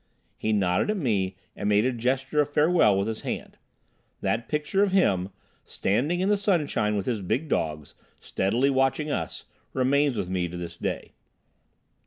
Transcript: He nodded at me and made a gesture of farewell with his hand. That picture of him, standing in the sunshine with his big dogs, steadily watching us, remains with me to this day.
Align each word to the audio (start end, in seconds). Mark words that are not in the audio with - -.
He 0.35 0.51
nodded 0.51 0.89
at 0.89 0.97
me 0.97 1.35
and 1.55 1.69
made 1.69 1.85
a 1.85 1.91
gesture 1.91 2.41
of 2.41 2.49
farewell 2.51 2.97
with 2.97 3.07
his 3.07 3.21
hand. 3.21 3.59
That 4.21 4.49
picture 4.49 4.81
of 4.81 4.91
him, 4.91 5.29
standing 5.63 6.21
in 6.21 6.27
the 6.29 6.37
sunshine 6.37 6.97
with 6.97 7.05
his 7.05 7.21
big 7.21 7.47
dogs, 7.49 7.93
steadily 8.19 8.71
watching 8.71 9.11
us, 9.11 9.45
remains 9.73 10.17
with 10.17 10.27
me 10.27 10.47
to 10.47 10.57
this 10.57 10.75
day. 10.75 11.11